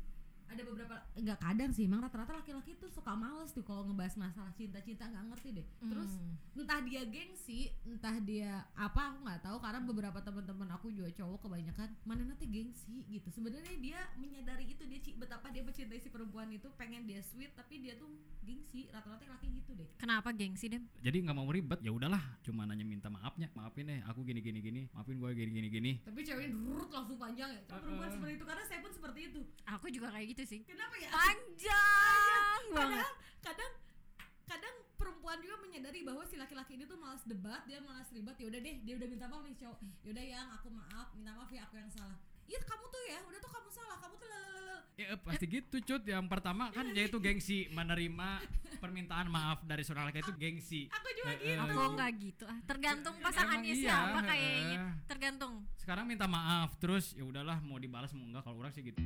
[0.51, 4.51] ada beberapa enggak kadang sih emang rata-rata laki-laki tuh suka males tuh kalau ngebahas masalah
[4.53, 6.35] cinta-cinta nggak ngerti deh terus Hmm.
[6.59, 11.39] entah dia gengsi entah dia apa aku nggak tahu karena beberapa teman-teman aku juga cowok
[11.41, 16.51] kebanyakan mana nanti gengsi gitu sebenarnya dia menyadari itu dia betapa dia mencintai si perempuan
[16.51, 18.11] itu pengen dia sweet tapi dia tuh
[18.43, 22.65] gengsi rata-rata laki gitu deh kenapa gengsi dem Jadi nggak mau ribet, ya udahlah, cuma
[22.65, 23.49] nanya minta maafnya.
[23.55, 24.83] Maafin deh, aku gini gini gini.
[24.93, 25.93] Maafin gue gini gini gini.
[26.05, 26.53] tapi ceweknya
[26.91, 28.13] langsung panjang ya perempuan Uh-uh.
[28.13, 30.61] seperti itu karena saya pun seperti itu aku juga kayak gitu sih.
[30.63, 31.09] Kenapa ya?
[31.11, 32.97] Panjang banget.
[33.01, 33.73] kadang kadang
[34.45, 38.37] kadang perempuan juga menyadari bahwa si laki-laki ini tuh malas debat dia malas ribet.
[38.37, 39.79] Ya udah deh dia udah minta maaf nih cowok.
[40.05, 42.19] Yaudah yang aku maaf minta maaf ya aku yang salah.
[42.45, 45.77] Iya kamu tuh ya udah tuh kamu salah kamu tuh lalalala Ya eh, pasti gitu
[45.81, 46.03] cut.
[46.03, 48.29] Yang pertama kan dia itu gengsi menerima
[48.83, 50.81] permintaan maaf dari seorang laki itu gengsi.
[50.91, 51.63] aku juga Eh, eh, gitu.
[51.63, 52.45] Aku nggak gitu.
[52.45, 54.79] Ah tergantung pasangannya Emang iya, siapa kayaknya.
[54.83, 54.93] heeh.
[55.07, 55.53] tergantung.
[55.79, 58.99] Sekarang minta maaf terus ya udahlah mau dibalas mau enggak kalau orang sih gitu.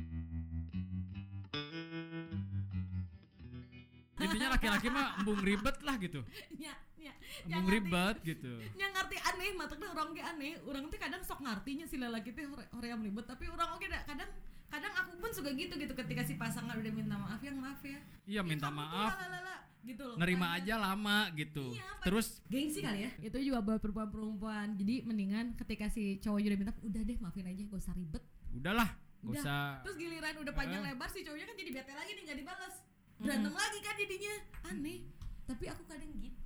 [4.15, 6.23] Intinya laki-laki mah embung ribet lah gitu.
[6.63, 7.11] ya ya
[7.45, 8.53] Embung ribet gitu.
[8.81, 10.53] yang ngerti aneh mataknya orang ge aneh.
[10.63, 13.25] Orang tuh kadang sok ngartinya si lelaki teh hore hore yang ribet.
[13.27, 14.29] Tapi orang oke dah kadang
[14.65, 15.93] kadang aku pun suka gitu gitu.
[15.93, 17.99] Ketika si pasangan udah minta maaf yang maaf ya.
[18.25, 20.15] Iya minta kamu tuh maaf, lalalala, gitu loh.
[20.17, 21.65] Nerima aja lama gitu.
[21.75, 23.11] Iya, Terus gengsi kali ya.
[23.21, 24.79] Itu juga buat perempuan-perempuan.
[24.79, 28.23] Jadi mendingan ketika si cowok udah minta udah deh maafin aja gak usah ribet.
[28.55, 28.89] Udahlah,
[29.21, 29.43] gak Udah.
[29.43, 29.63] usah.
[29.85, 30.87] Terus giliran udah panjang Eh.
[30.89, 32.75] lebar si cowoknya kan jadi bete lagi nih nggak dibalas
[33.17, 34.33] berantem lagi kan jadinya
[34.65, 34.99] aneh
[35.45, 36.39] tapi aku kadang gitu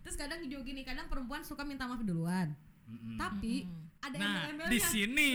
[0.00, 2.54] terus kadang juga gini kadang perempuan suka minta maaf duluan
[2.86, 3.18] Mm-mm.
[3.18, 3.84] tapi Mm-mm.
[3.98, 5.28] ada Nah, embel-embelnya di sini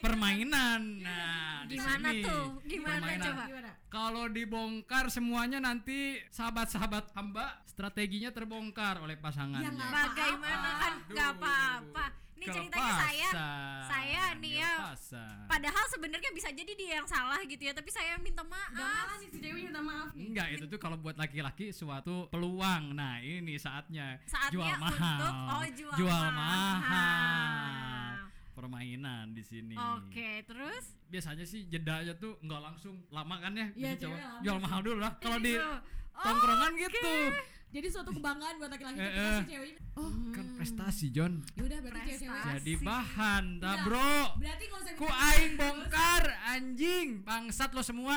[0.00, 0.80] permainan.
[1.02, 2.22] Nah, di Gimana sini.
[2.24, 2.46] tuh?
[2.64, 3.26] Gimana Permainan.
[3.26, 3.44] coba?
[3.88, 9.68] Kalau dibongkar semuanya nanti sahabat-sahabat hamba strateginya terbongkar oleh pasangannya.
[9.68, 12.04] Ya, bagaimana kan nggak apa-apa
[12.44, 13.28] ini ceritanya saya
[13.84, 14.72] saya nih ya,
[15.46, 19.28] padahal sebenarnya bisa jadi dia yang salah gitu ya tapi saya minta maaf malah nih
[19.28, 22.92] si cewek minta maaf nih Enggak, itu tuh kalau buat laki-laki suatu peluang.
[22.92, 25.18] Nah, ini saatnya, Saatnya jual mahal.
[25.22, 28.14] untuk oh jual, mahal.
[28.50, 29.74] Permainan di sini.
[29.74, 33.66] Oke, terus Biasanya sih jedanya tuh nggak langsung lama kan ya?
[33.74, 33.92] Iya,
[34.42, 34.62] jual sih.
[34.62, 35.14] mahal dulu lah.
[35.18, 35.70] Kalau di Gitu.
[36.14, 37.14] tongkrongan gitu.
[37.74, 41.32] Jadi suatu kebanggaan buat laki-laki ketika si ceweknya oh Kan prestasi, John.
[41.54, 42.54] yaudah berarti cewek-cewek Prestasi.
[42.54, 42.86] Jadi Asik.
[42.86, 43.84] bahan, dah Udah.
[43.84, 44.18] bro.
[44.36, 48.16] berarti nggak usah Ku aing bongkar anjing, bangsat lo semua.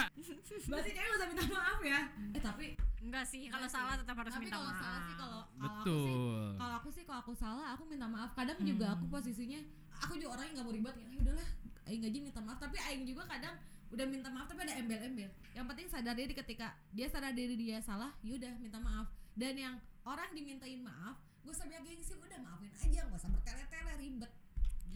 [0.64, 2.66] berarti cewek nggak usah minta maaf ya eh tapi
[3.00, 4.02] enggak sih kalau salah sih.
[4.04, 6.46] tetap harus tapi minta kalau maaf salah sih kalau kalau aku sih Betul.
[6.54, 9.60] kalau aku sih kalau aku salah aku minta maaf kadang juga aku posisinya
[9.98, 11.48] aku juga orang yang nggak mau ribet ya "Eh, udahlah
[11.88, 13.56] aing aja minta maaf tapi aing juga kadang
[13.88, 17.80] udah minta maaf tapi ada embel-embel yang penting sadar diri ketika dia sadar diri dia
[17.80, 22.74] salah yaudah minta maaf dan yang orang dimintain maaf gak usah biar gengsi udah maafin
[22.74, 24.32] aja gak usah bertele-tele ribet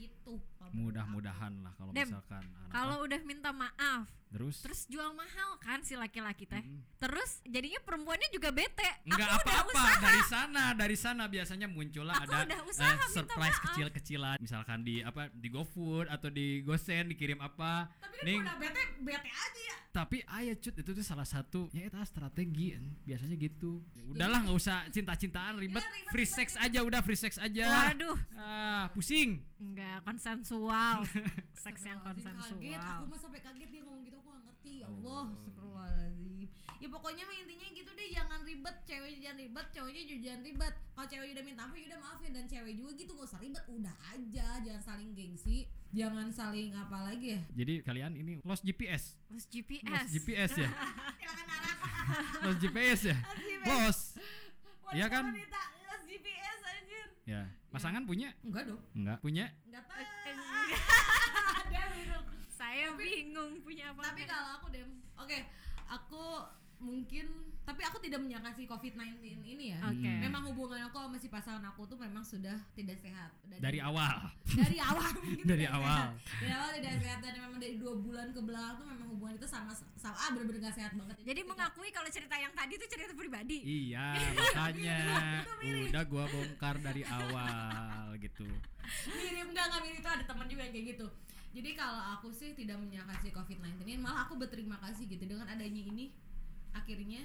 [0.01, 0.41] gitu.
[0.71, 4.63] Mudah-mudahan lah kalau misalkan kalau udah minta maaf terus?
[4.63, 6.63] terus jual mahal kan si laki-laki teh?
[6.63, 6.79] Mm.
[6.95, 8.87] terus jadinya perempuannya juga bete.
[9.03, 13.59] Udah apa-apa dari sana, dari sana biasanya muncullah Aku ada udah eh, usaha minta surprise
[13.67, 17.91] kecil-kecilan, misalkan di apa di GoFood atau di GoSend dikirim apa.
[17.99, 19.75] tapi kan udah bete bete aja ya.
[19.91, 22.95] Tapi ayah cut itu tuh salah satu ya itu strategi en.
[23.03, 23.83] biasanya gitu.
[23.91, 27.35] Ya udahlah nggak usah cinta-cintaan ribet, Ya, ribet, free ribet, sex aja udah free sex
[27.35, 27.67] aja.
[27.67, 28.15] waduh
[28.81, 29.31] Ah, pusing.
[29.57, 31.05] enggak konsensual
[31.55, 34.71] seks yang Astagfirullahaladzim, kaget aku konsensual mah sampai kaget dia ngomong gitu aku gak ngerti
[34.73, 40.01] ya Allah astagfirullahaladzim ya pokoknya mah intinya gitu deh jangan ribet ceweknya jangan ribet cowoknya
[40.03, 43.11] juga jangan ribet kalau cewek udah minta maaf ya udah maafin dan cewek juga gitu
[43.13, 45.57] gak usah ribet udah aja jangan saling gengsi
[45.91, 49.13] jangan saling apa lagi ya Jadi kalian ini lost GPS.
[49.27, 49.85] Terus GPS.
[49.85, 50.69] Lost GPS ya.
[51.19, 51.75] silakan arah
[52.43, 53.15] Lost GPS ya.
[53.29, 53.67] GPS.
[53.67, 54.01] Lost.
[54.81, 55.25] Wanita- Iya kan?
[55.29, 57.43] wanita los GPS anjir Ya.
[57.71, 58.29] Pasangan punya?
[58.43, 59.17] enggak dong Enggak.
[59.19, 59.45] Punya?
[59.65, 60.35] enggak tahu Eh,
[61.91, 64.01] bingung Saya bingung punya apa.
[64.05, 65.37] tapi kalau aku dem oke
[65.87, 66.23] aku
[66.81, 67.25] mungkin
[67.61, 70.01] tapi aku tidak menyangka si covid-19 ini ya Oke.
[70.01, 70.17] Hmm.
[70.19, 74.33] memang hubungan aku sama si pasangan aku tuh memang sudah tidak sehat Dari awal.
[74.49, 76.09] dari awal mungkin Dari tidak awal.
[76.17, 76.41] sehat.
[76.41, 79.45] dari awal tidak sehat dan memang dari dua bulan ke belakang tuh memang hubungan itu
[79.45, 82.85] sama sama ah bener-bener gak sehat banget Jadi Ketika- mengakui kalau cerita yang tadi itu
[82.87, 83.57] cerita pribadi.
[83.61, 84.07] Iya,
[84.41, 84.97] makanya
[85.87, 88.49] udah gua bongkar dari awal gitu.
[89.07, 91.07] mirip enggak enggak mirip itu ada teman juga yang kayak gitu
[91.51, 95.45] jadi kalau aku sih tidak menyangka si covid-19 ini malah aku berterima kasih gitu dengan
[95.45, 96.09] adanya ini
[96.73, 97.23] akhirnya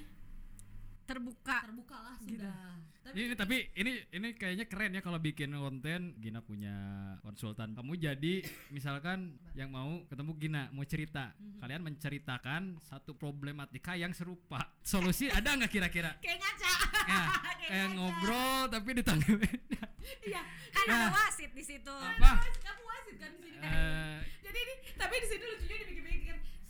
[1.03, 1.63] Terbuka.
[1.63, 2.35] terbuka lah Gitu.
[2.35, 6.75] sudah tapi Ini tapi ini ini kayaknya keren ya kalau bikin konten Gina punya
[7.21, 7.71] konsultan.
[7.71, 14.59] Kamu jadi misalkan yang mau ketemu Gina mau cerita, kalian menceritakan satu problematika yang serupa.
[14.81, 16.19] Solusi ada nggak kira-kira?
[16.19, 16.71] kayak ngaca
[17.07, 17.21] Ya,
[17.71, 19.59] kayak ngobrol tapi ditanggepin.
[20.27, 20.43] iya
[20.75, 21.11] Kan ada Nah.
[21.15, 21.95] wasit di situ.
[21.95, 22.43] Apa?
[22.43, 25.75] kamu wasit kan di sini kan Eh, jadi ini tapi di sini lucunya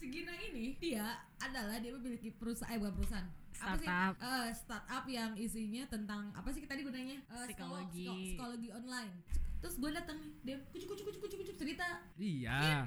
[0.08, 3.28] dipikir-pikir Segina ini dia adalah dia memiliki perusahaan eh bukan perusahaan.
[3.58, 3.86] Apa sih?
[3.86, 4.14] Startup.
[4.18, 8.06] Eh, startup yang isinya tentang apa sih tadi gunanya Eh, psikolo- Psikologi.
[8.06, 9.14] psiko- psikologi online.
[9.58, 11.88] Terus gue datang dia kucuk kucuk kucuk kucuk kucuk cerita.
[12.16, 12.86] Iya,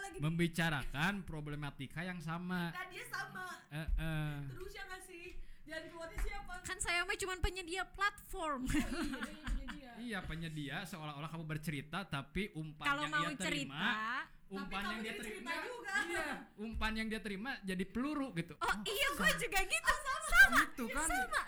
[0.00, 0.18] lagi.
[0.18, 2.72] Membicarakan problematika yang sama.
[2.72, 3.46] dan dia sama.
[3.70, 4.34] Eh, eh.
[4.50, 5.24] terus ya nggak sih?
[5.62, 6.54] Jalan keluarnya siapa?
[6.64, 8.66] Kan saya mah cuma penyedia platform.
[8.66, 13.36] iya dia punya dia Iya penyedia seolah-olah kamu bercerita tapi umpan Kalau yang mau dia
[13.38, 15.94] terima cerita, umpan yang dia terima juga.
[16.04, 19.92] iya umpan yang dia terima jadi peluru gitu oh iya gue juga gitu.
[20.26, 20.58] sama.
[20.60, 21.42] gitu kan Sama.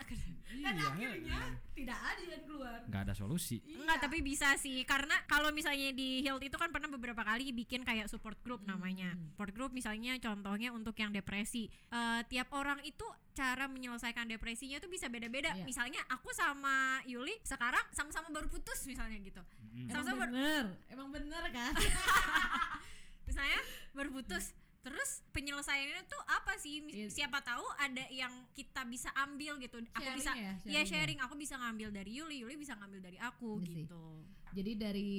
[0.53, 1.39] dan iya akhirnya
[1.73, 6.23] tidak ada jalan keluar nggak ada solusi Enggak, tapi bisa sih karena kalau misalnya di
[6.23, 9.11] Hilt itu kan pernah beberapa kali bikin kayak support group namanya.
[9.33, 11.67] Support group misalnya contohnya untuk yang depresi.
[11.67, 13.03] Eh, tiap orang itu
[13.35, 15.51] cara menyelesaikan depresinya itu bisa beda-beda.
[15.51, 15.67] Iya.
[15.67, 19.43] Misalnya aku sama Yuli sekarang sama-sama baru putus misalnya gitu.
[19.73, 19.83] Mm.
[19.83, 21.73] emang Sama-sama baru- bener emang bener kan
[23.33, 26.83] misalnya baru putus terus penyelesaiannya tuh apa sih?
[26.85, 27.07] Iya.
[27.07, 29.79] siapa tahu ada yang kita bisa ambil gitu.
[29.89, 30.83] Aku Sharing bisa ya, ya sharing ya.
[30.85, 31.19] sharing.
[31.19, 33.75] Aku bisa ngambil dari Yuli Yuli bisa ngambil dari aku Iya sih.
[33.81, 34.03] gitu.
[34.51, 35.13] Jadi dari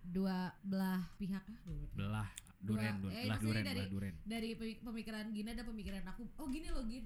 [0.00, 2.28] dua belah pihak ah, belah
[2.58, 4.14] duren Dua- duren eh, belah duren dari- belah duren.
[4.24, 6.22] dari pemi- pemikiran Gina dan pemikiran aku.
[6.36, 7.02] Oh gini loh gini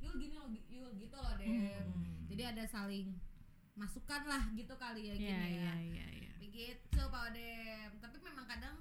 [0.00, 2.24] yul gini loh yul gitu loh deh Hmm.
[2.26, 3.16] jadi ada saling
[3.74, 5.74] masukan lah gitu kali ya Iya gini iya ya.
[5.78, 8.76] iya iya begitu Pak Odem tapi memang kadang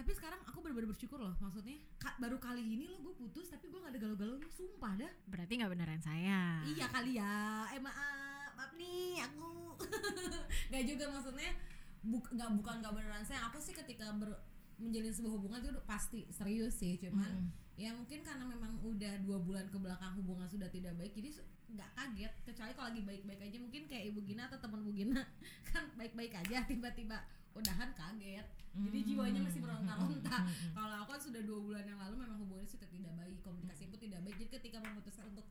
[0.00, 3.68] tapi sekarang aku benar-benar bersyukur loh maksudnya ka- baru kali ini loh gue putus tapi
[3.68, 5.12] gue gak ada galau-galaunya sumpah dah.
[5.26, 7.36] Berarti nggak beneran saya iya kali ya.
[7.70, 9.76] Eh maaf maaf nih aku
[10.68, 11.52] nggak juga maksudnya
[12.00, 14.32] buk nggak bukan nggak beneran saya aku sih ketika ber
[14.76, 17.48] menjalin sebuah hubungan itu pasti serius sih cuman Mm.
[17.78, 21.32] ya mungkin karena memang udah dua bulan ke belakang hubungan sudah tidak baik jadi
[21.70, 22.32] nggak kaget.
[22.42, 25.20] Kecuali kalau lagi baik-baik aja mungkin kayak ibu Gina atau teman ibu Gina
[25.68, 27.20] kan baik-baik aja tiba-tiba
[27.54, 28.46] udahan kaget.
[28.70, 30.46] Jadi jiwanya masih meronta-ronta
[30.78, 33.98] kalau aku kan sudah dua bulan yang lalu memang hubungannya sudah tidak baik komunikasi pun
[33.98, 34.36] tidak baik.
[34.38, 35.46] Jadi ketika memutuskan untuk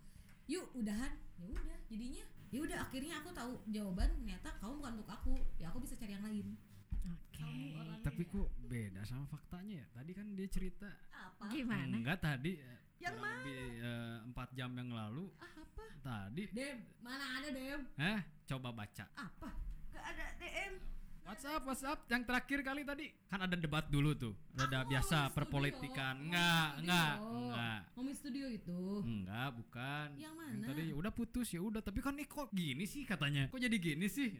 [0.49, 1.13] yuk udahan.
[1.37, 5.35] Ya udah jadinya ya udah akhirnya aku tahu jawaban ternyata kamu bukan untuk aku.
[5.61, 6.57] Ya aku bisa cari yang lain.
[7.05, 7.39] Oke.
[7.39, 8.31] Kamu orangnya tapi ya.
[8.33, 9.85] kok beda sama faktanya ya?
[9.93, 11.45] Tadi kan dia cerita apa?
[11.53, 11.95] Gimana?
[11.95, 15.83] Enggak tadi eh, Yang kurang lebih eh, empat jam yang lalu ah apa?
[16.03, 17.81] tadi dem mana ada dem?
[17.95, 19.05] Eh coba baca.
[19.15, 19.49] Apa?
[19.93, 20.25] Gak ada
[21.29, 23.05] WhatsApp, WhatsApp yang terakhir kali tadi.
[23.29, 27.37] Kan ada debat dulu tuh, ada Aku biasa ngomongin perpolitikan, enggak, enggak, studio.
[27.37, 30.07] enggak, ngomongin studio itu enggak, bukan.
[30.17, 30.65] Yang mana?
[30.65, 34.09] tadi udah putus ya udah, tapi kan nih kok gini sih katanya, kok jadi gini
[34.09, 34.33] sih?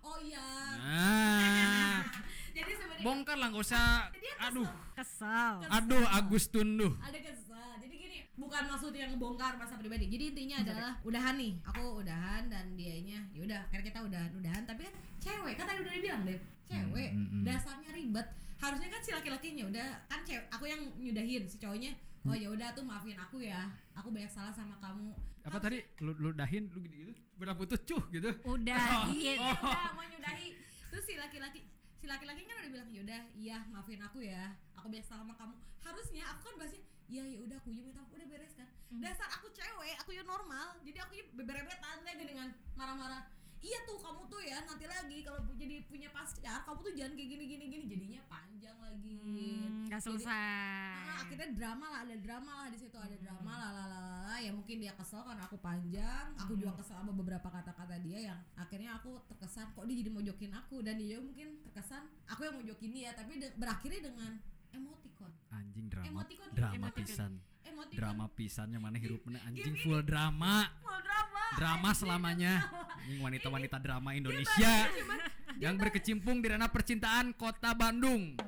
[0.00, 0.40] oh iya.
[0.80, 2.00] Nah,
[2.56, 4.48] jadi sebenarnya bongkar lah nggak usah, Dia kesel.
[4.48, 5.54] aduh, kesel.
[5.68, 6.96] Aduh Agus tunduh.
[7.04, 10.08] ada kesal jadi gini bukan maksudnya ngebongkar masa pribadi.
[10.08, 11.52] Jadi intinya adalah udahan nih.
[11.68, 13.60] Aku udahan dan dianya ya udah.
[13.68, 17.28] Akhirnya kita udahan udahan tapi kan cewek kan tadi udah dibilang deh cewek Hmm, hmm,
[17.34, 17.44] hmm.
[17.44, 18.26] dasarnya ribet.
[18.60, 21.92] Harusnya kan si laki-lakinya udah kan cewek aku yang nyudahin si cowoknya.
[22.28, 23.72] Oh ya udah tuh maafin aku ya.
[23.96, 25.10] Aku banyak salah sama kamu.
[25.40, 25.80] Apa tadi?
[26.04, 28.28] Lu, lu dahin, lu gitu, gitu, udah putus cuh gitu.
[28.44, 30.52] udah iya ya udah mau nyudahi.
[30.92, 31.64] Terus si laki-laki
[32.00, 34.52] si laki-laki kan udah bilang yaudah iya maafin aku ya.
[34.76, 35.56] Aku biasa sama kamu.
[35.80, 38.68] Harusnya aku kan bahasnya iya ya udah aku juga minta maaf, udah beres kan.
[39.00, 40.76] Dasar aku cewek aku ya normal.
[40.84, 43.24] Jadi aku ya beberebetan deh dengan marah-marah
[43.60, 47.28] iya tuh kamu tuh ya nanti lagi kalau jadi punya pacar kamu tuh jangan kayak
[47.28, 49.20] gini gini gini jadinya panjang lagi.
[49.20, 50.96] Hmm, nggak Jadi- selesai.
[51.06, 54.38] Ah, akhirnya drama lah ada drama lah di situ ada drama lah lah lah lah,
[54.38, 58.38] ya mungkin dia kesel karena aku panjang aku juga kesel sama beberapa kata-kata dia yang
[58.54, 60.80] akhirnya aku terkesan kok dia jadi mojokin aku?
[60.80, 64.30] Dan dia mungkin terkesan aku yang mojokin dia tapi de- berakhirnya dengan
[64.70, 65.32] emoticon.
[65.50, 66.48] Anjing drama Emoticon.
[66.50, 67.04] drama Emoticon.
[67.04, 67.32] pisan.
[67.60, 67.98] Emoticon.
[67.98, 70.64] Drama pisan yang mana hirup anjing full drama.
[70.80, 71.09] Full drama
[71.56, 72.66] drama selamanya.
[73.18, 74.86] Wanita-wanita drama Indonesia
[75.58, 78.38] yang berkecimpung di ranah percintaan kota Bandung